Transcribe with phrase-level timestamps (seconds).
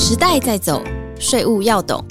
[0.00, 0.80] 时代在走，
[1.18, 2.02] 税务要懂。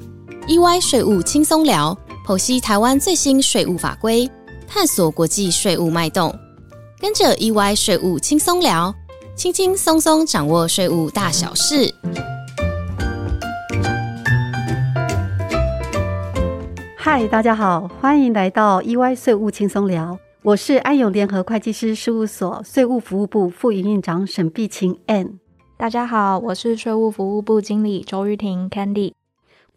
[0.45, 4.29] EY 税务轻松聊，剖析台湾最新税务法规，
[4.67, 6.37] 探索国际税务脉动。
[6.99, 8.93] 跟着 EY 税务轻松聊，
[9.37, 11.95] 轻轻松松掌握税务大小事。
[16.97, 20.19] 嗨，大家好，欢迎来到 EY 税务轻松聊。
[20.41, 25.35] 我是安永联合会计师事务所税务服务部副营运长沈碧琴 Ann。
[25.79, 29.13] 大家好，我是税务服务部经理周玉婷 Candy。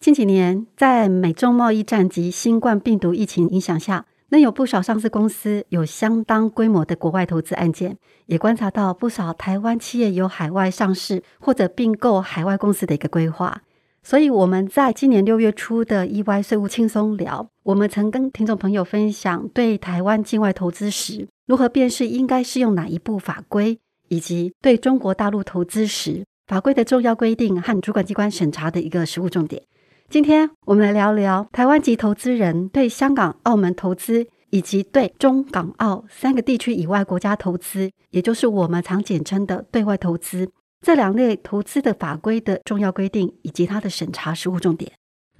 [0.01, 13.61] 近几年，在美中贸易战及新冠病毒疫情影响下，那有不少上市公司有相当规模的国外投资案件，也观察到不少台湾企业有海外上市或者并购海外公司的一个规划。
[14.03, 23.79] 所以我们在今年六月初的 EY 税务轻松聊，我们曾跟听众朋友分享，对台湾境外投资时如何辨识应该适用哪一部法规，
[24.11, 29.63] 以及对中国大陆投资时法规的重要规定和主管机关审查的一个实务重点。
[30.09, 40.51] 今天我们来聊聊台湾籍投资人对香港、澳门投资，以及对中港澳三个地区以外国家投资，也就是我们常简称的对外投资。
[40.85, 44.93] 这两类投资的法规的重要规定以及它的审查实务重点。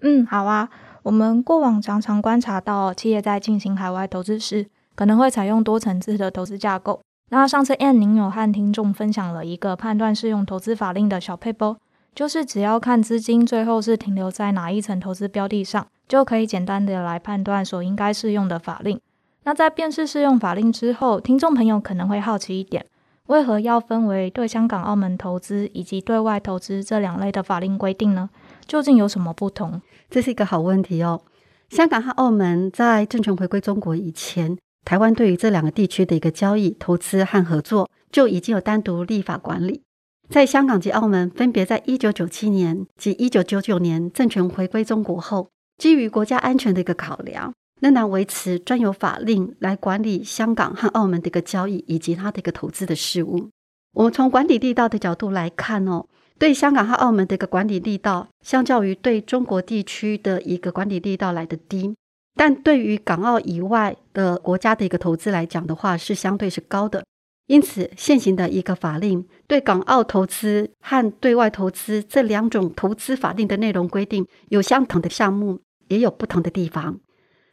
[0.03, 0.71] 嗯，好啊。
[1.03, 7.01] 我们过往常常观察到，企业在进行海外投资时，可能会采用多层次的投资架构。
[7.33, 11.77] 那上次 Ann 您有和听众分享了一个判断适用投资法令的小配包，
[12.13, 19.01] 就是只要看资金最后是停留在哪一层投资标的上，就可以简单的来判断所应该适用的法令。
[19.45, 22.85] 那在辨识适用法令之后，听众朋友可能会好奇一点。
[23.27, 28.29] 为何要分为对香港、澳门投资以及对外投资这两类的法令规定呢？
[28.67, 29.81] 究竟有什么不同？
[30.11, 31.21] 这是一个好问题哦。
[31.69, 39.83] 香港和澳门在政权回归中国以前，台湾对于这两个地区的一个交易、投资和合作就已经有单独立法管理。
[40.29, 47.53] 在香港及澳门分别在一九九七年及一九九九年政权回归中国后，基于国家安全的一个考量。
[47.81, 53.49] 仍然维持专有法令来管理香港和澳门的一个交易以及它的一个投资的事务。
[53.95, 56.05] 我们从管理力道的角度来看哦，
[56.39, 61.95] 对香港和澳门的一个管理力道，相较于对中国地区的一个管理力道来的低，
[62.41, 67.05] 但对于港澳以外的国家的一个投资来讲的话，是相对是高的。
[67.49, 76.99] 因此，现行的一个法令对港澳投资和对外投资这两种投资法令的内容规定有相同的项目，也有不同的地方。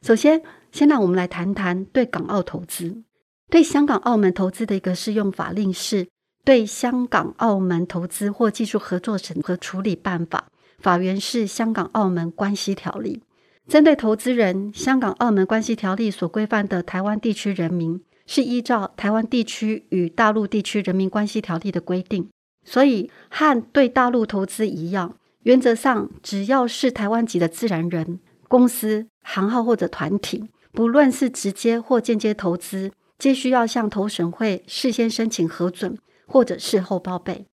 [0.02, 3.04] 首先，先让我们来谈谈对港澳投资、
[3.50, 6.06] 对香港、澳门投资的一个适用法令是
[6.46, 10.46] 《对香港、澳门投资或技术合作审核处理办法》，
[10.82, 13.22] 法源是《香港澳门关系条例》。
[13.68, 22.30] 针对投资人，《香港澳门关系条例》所规范的台湾地区人民是依照《台湾地区与大陆地区人民关系条例》的规定，
[22.64, 28.20] 所以和对大陆投资一样，原则上只要是台湾籍的自然人。
[28.48, 37.46] 公司、行号或者团体，不论是直接或间接投资，皆需要向投审会事先申请核准或者事后报备。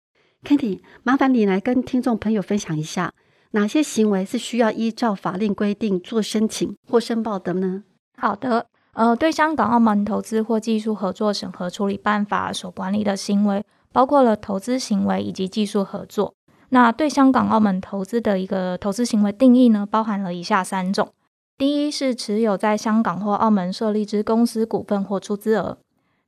[0.43, 3.11] Kenny，麻烦你来跟听众朋友分享一下，
[3.53, 7.83] 哪些行为是需要依照法令规定做申请或申报的呢？
[8.17, 16.33] 好的，呃，对香港、澳门投资或技术合作审核处理办法所管理的行为，包括了投资行为以及技术合作。
[16.69, 21.09] 那对香港、澳门投资的一个投资行为定义呢，包含了以下三种：
[21.55, 25.77] 第一是持有在香港或澳门设立之公司股份或出资额；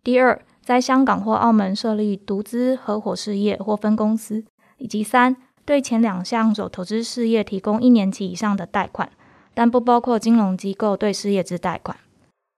[0.04, 4.44] 第二，在香港或澳门设立独资合伙事业或分公司；
[4.78, 9.10] 以及三，对前两项所投资事业提供一年期以上的贷款，
[9.54, 11.98] 但不包括金融机构对事业之贷款。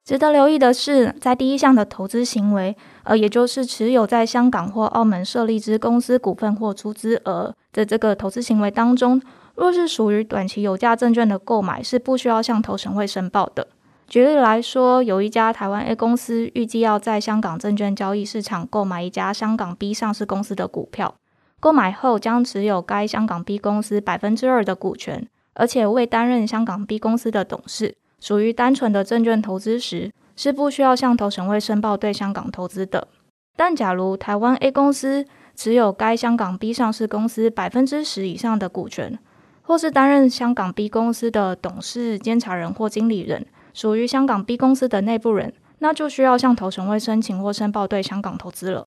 [0.03, 9.21] 值得留意的是，在第一项的投资行为，呃，也就是持有在香港或澳门设立之公司股份或出资额的这个投资行为当中，
[9.55, 13.67] 若是属于短期有价证券的购买，是不需要向投审会申报的。
[14.07, 21.15] 举例来说，有一家台湾 A 公司预计要在香港证券交易市场购买一家香港 B 上市公司的股票，
[21.59, 27.95] 购买后将持有该香港 B 公司百分之二的股权，而且未担任香港 B 公司的董事。
[28.19, 33.07] 属于单纯的证券投资时，是不需要向投审会申报对香港投资的。
[33.55, 39.17] 但假如台湾 A 公司持有该香港 B 上市公司百分之十以上的股权，
[39.63, 48.85] 或是担任香港 B 公司的董事、监察人或经理人，属于香港 B 公司的内部人，那就需要向投审会申请或申报对香港投资了。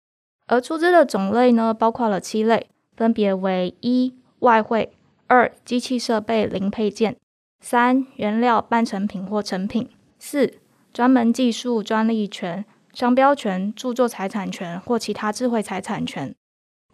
[0.49, 4.93] 而出资的种类呢，包括了七类，分别为一外汇、
[5.27, 7.17] 二机器设备零配件。
[7.61, 9.87] 三、原料、半成品或成品；
[10.19, 10.55] 四、
[10.93, 16.33] 专门技术、专利权、商标权、著作财产权或其他智慧财产权；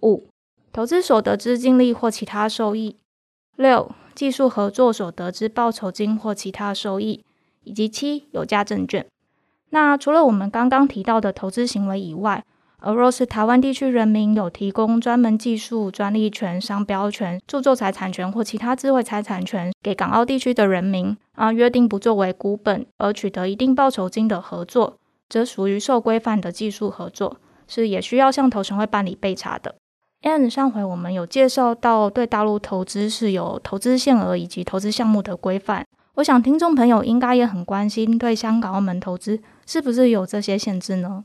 [0.00, 0.26] 五、
[0.72, 2.96] 投资所得之净利或其他收益；
[3.56, 7.20] 六、技术合作所得之报酬金或其他收益；
[7.62, 9.06] 以及七、有价证券。
[9.68, 12.42] 那除了我们刚刚提到的投资行为以外，
[12.86, 24.98] 而若是台湾地区人民有提供专门技术、专利权、商标权、著作财产权或其他智慧财产权给港澳地区的人民，啊，约定不作为股本而取得一定报酬金的合作，
[25.30, 29.76] 则属于受规范的技术合作，是也需要向投审会办理备查的。
[30.20, 35.86] N 上回我们有介绍到，对大陆投资是有投资限额以及投资项目的规范。
[36.16, 41.24] 我想听众朋友应该也很关心，对香港、澳门投资是不是有这些限制呢？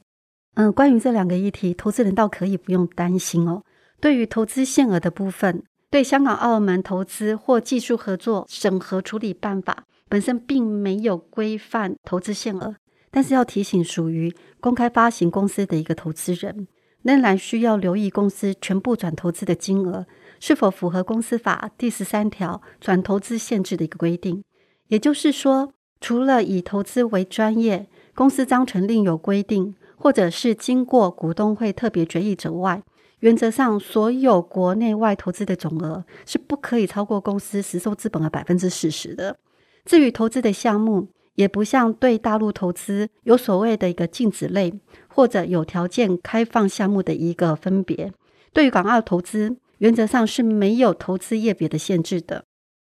[0.59, 3.63] 嗯，关于这两个议题，投资人倒可以不用担心哦。
[4.01, 12.75] 对于投资限额的部分，对香港、澳门投资或技术合作审核处理办法本身并没有规范投资限额，
[13.09, 16.67] 但是要提醒属于公开发行公司的一个投资人，
[17.03, 20.05] 仍然需要留意公司全部转投资的金额
[20.41, 24.43] 是否符合公司法第十三条转投资限制的一个规定。
[24.87, 25.71] 也就是说，
[26.01, 29.75] 除了以投资为专业，公司章程另有规定。
[29.99, 32.81] 或者是经过股东会特别决议者外，
[33.19, 39.37] 原则上所有国内外投资的总额是不可以超过公司实收资本的百分之四十的。
[39.83, 44.73] 至于投资的项目，也不像对大陆投资有所谓的一个禁止类
[45.07, 48.13] 或者有条件开放项目的一个分别。
[48.53, 52.45] 对于港澳投资，原则上是没有投资业别的限制的。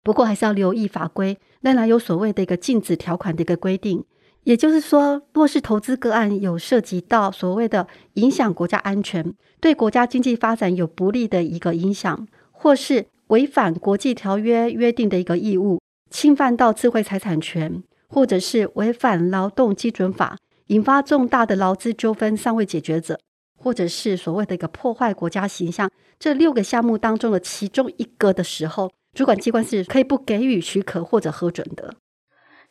[0.04, 4.04] 不过还是要留意法规，仍然有所谓的一个禁止条款的一个规定。
[4.44, 15.80] 也就是说，若是投资个案有涉及到所谓的影响国家安全、对国家经济发展有不利的一个影响，或是违反国际条约约定的一个义务，
[16.10, 20.38] 侵犯到智慧财产权，或者是违反劳动基准法，
[20.68, 23.18] 引发重大的劳资纠纷尚未解决者，
[23.58, 31.96] 或者是所谓的一个破坏国家形象，这六个项目当中的其中一个的时候，主管机关是可以不给予许可或者核准的。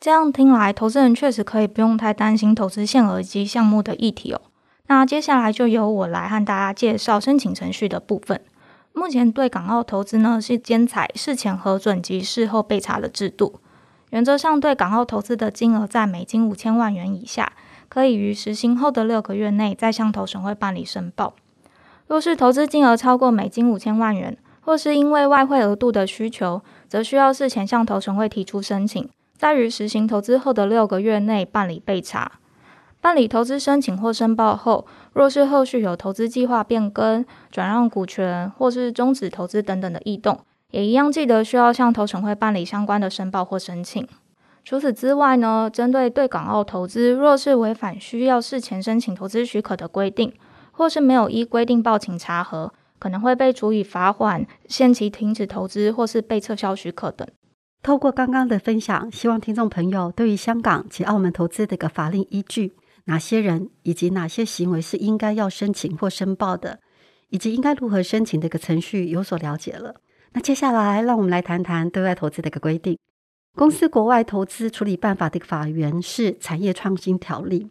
[0.03, 4.41] 这样听来，投资人确实可以不用太担心投资限额及项目的议题哦。
[4.87, 8.41] 那接下来就由我来和大家介绍申请程序的部分。
[8.91, 13.61] 目前对港澳投资呢是兼采事前核准及事后备查的制度。
[14.09, 17.53] 原则上，对港澳投资的金额在美金五千万元以下，
[17.87, 21.33] 可以于实行后的六个月内再向投审会办理申报。
[22.07, 29.07] 若是投资金额超过美金五千万元，或是因为外汇额度的需求，则需要事前向投审会提出申请。
[29.37, 32.33] 在于实行投资后的六个月内办理备查。
[33.01, 40.39] 办理投资申请或申报后，若是后续有投资计划变更、转让股权或是终止投资等等的异动，
[40.71, 44.07] 也一样记得需要向投审会办理相关的申报或申请。
[44.63, 50.33] 除此之外呢，针对对港澳投资，若是违反需要事前申请投资许可的规定，
[50.71, 57.27] 或是没有依规定报请查核，可能会被处以罚款、限期停止投资或是被撤销许可等。
[57.83, 62.71] 透过刚刚的分享，希望听众朋友对于香港及澳门投资的一个法令依据，
[63.07, 66.79] 哪些人以及哪些行为是应该要申请或申报的，
[67.27, 69.95] 以及应该如何申请的一个程序有所了解了。
[70.31, 72.97] 那接下来，让我们来谈谈对外投资的一个规定。
[73.57, 77.65] 公司国外投资处理办法的一个法源是《产业创新条例》。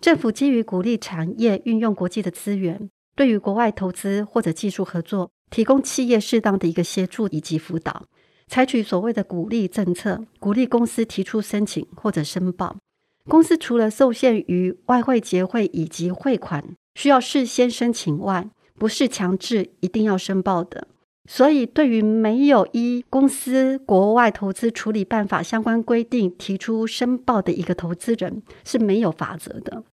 [0.00, 8.04] 政府基于鼓励产业运用国际的资源，对于国外投资或者技术合作，提供企业适当的一个协助以及辅导。
[8.48, 12.76] 采取所谓的鼓励政策，鼓励公司提出申请或者申报。
[13.28, 16.64] 公司除了受限于外汇结汇以及汇款
[16.94, 20.88] 需要事先申请外，不是强制一定要申报的。
[21.28, 29.84] 所以，对于没有依公司国外投资处理办法相关规定提出申报的一个投资人是没有法则的。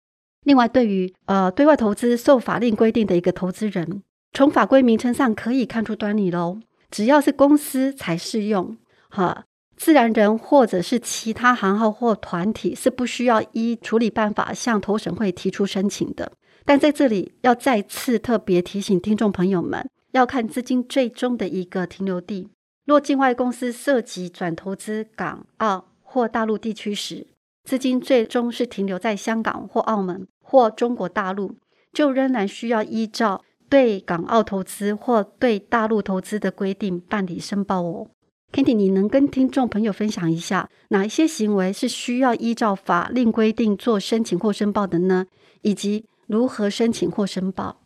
[0.45, 6.59] 另外，对于呃对外投资受法令规定的一个投资人，从法规名称上可以看出端倪喽。
[6.91, 8.77] 只要是公司才适用，
[9.09, 16.31] 哈，自然人或者是其他行号或团体是不需要依处理办法向投审会提出申请的。
[16.63, 22.49] 但在这里要再次特别提醒听众朋友们，要看资金最终的一个停留地。
[22.85, 27.27] 若境外公司涉及转投资港澳或大陆地区时，
[27.63, 31.55] 资金最终是停留在香港或澳门或中国大陆，
[31.91, 33.43] 就仍然需要依照。
[33.67, 38.07] 对港澳投资或对大陆投资的规定办理申报哦
[38.51, 45.25] ，Kitty，你能跟听众朋友分享一下哪一些行为是需要依照法令规定做申请或申报的呢？
[45.61, 47.77] 以及如何申请或申报？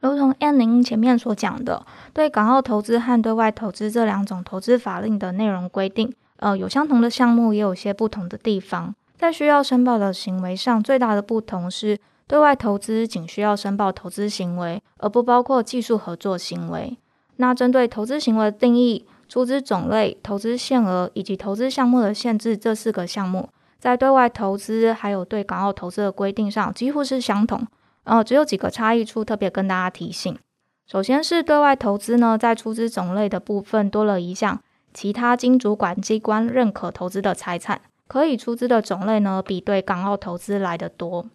[0.00, 8.94] 如同安宁前面所讲的，对港澳投资和对外投资这两种投资法令的内容规定，呃，有相同的项目，也有些不同的地方。
[9.16, 11.98] 在需要申报的行为上，最大的不同是。
[12.26, 16.96] 对外投资仅需要申报投资行为，而不包括技术合作行为。
[17.36, 27.66] 那针对投资行为的定义、出资种类、投资限额以及投资项目的限制这四个项目，在对外投资还有对港澳投资的规定上几乎是相同，
[28.04, 30.38] 呃，只有几个差异处特别跟大家提醒。
[30.86, 34.60] 首先是对外投资呢，在出资种类的部分多了一项
[34.92, 37.80] 其他经主管机关认可投资的财产。
[38.06, 41.26] 可以出资的种类呢，比对港澳投资来的多。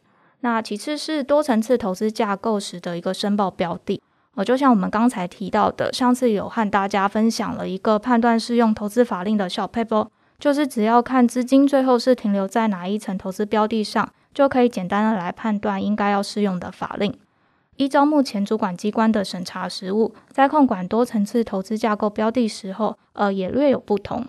[0.41, 4.01] 那其次是多层次投资架构时的一个申报标的。
[4.35, 10.07] 呃，就像我们刚才提到的，上次有和大家分享了一个判断适用投资法令的小 paper，
[10.39, 17.13] 就是只要看资金最后是停留在哪一层投资标的上，就可以简单的来判断应该要适用的法令。
[17.75, 24.25] 依照目前主管机关的审查实务，在控管多层次投资架构标的时候，呃，也略有不同。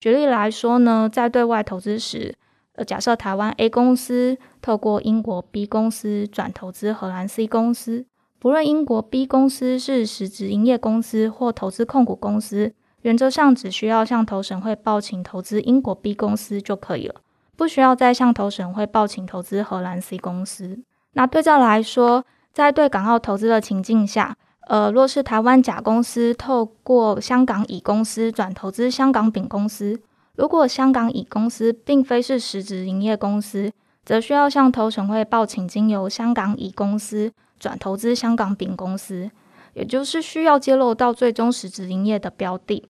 [0.00, 2.34] 举例来说呢，在对外投资时，
[2.76, 8.04] 呃，假设台湾 A 公司透过英国 B 公司转投资荷兰 C 公司，
[8.38, 17.14] 不论英国 B 公司是实质营业公司或投资控股公司，原则上只需要向投审会报请投资英国 B 公司就可以了，
[17.56, 20.80] 不需要再向投审会报请投资荷兰 C 公司。
[21.12, 24.36] 那对照来说，在对港澳投资的情境下。
[24.66, 30.00] 呃，若是台湾甲公司透过香港乙公司转投资香港丙公司，
[30.36, 33.70] 如果香港乙公司并非是实质营业公司，
[34.04, 39.30] 则需要向投审会报请经由香港乙公司转投资香港丙公司，
[39.74, 42.84] 也就是需要揭露到最终实质营业的标的。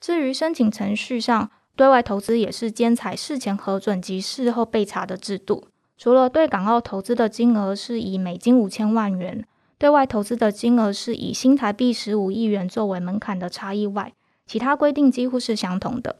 [0.00, 5.64] 至于申请程序上，对外投资也是兼采事前核准及事后备查的制度，
[5.96, 9.44] 除了对港澳投资的金额是以美金五千万元。
[9.76, 14.12] 对外投资的金额是以新台币十五亿元作为门槛的差异外，
[14.46, 16.16] 其他规定几乎是相同的。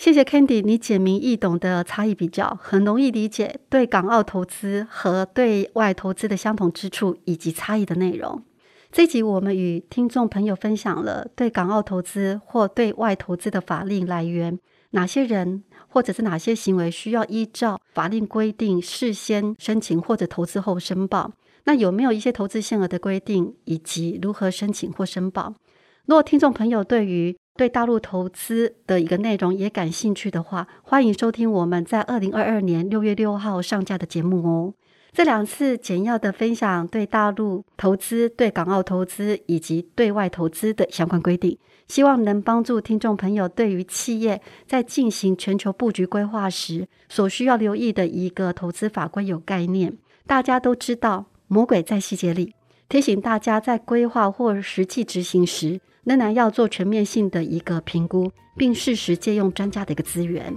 [0.00, 8.42] 谢谢 Candy，你简明易懂的差异比较，很容易理解对港澳投资和对外投资的相同之处以及差异的内容。
[8.90, 14.58] 这集我们与听众朋友分享了对港澳投资或对外投资的法令来源，
[14.92, 21.30] 哪些人或者是哪些行为需要依照法令规定事先申请或者投资后申报。
[21.64, 25.52] 那有没有一些投资限额的规定，以及如何申请或申报？
[26.06, 34.72] 如果听众朋友对于对大陆投资的一个内容也感兴趣的话，欢迎收听我们在二零二二年六月六号上架的节目哦。
[35.12, 49.98] 这两次简要的分享对大陆投资、对港澳投资以及对外投资的相关规定，希望能帮助听众朋友对于企业在进行全球布局规划时所需要留意的一个投资法规有概念。
[50.26, 51.26] 大家都知道。
[51.52, 52.54] 魔鬼在细节里，
[52.90, 60.52] 提醒大家在规划或实际执行时，仍然要做全面性的一个评估，并适时借用专家的一个资源。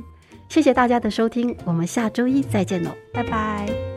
[0.50, 3.93] 谢谢大家的收听，我们下周一再见喽，拜拜。